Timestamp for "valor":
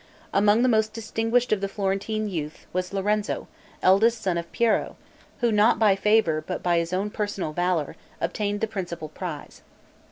7.53-7.95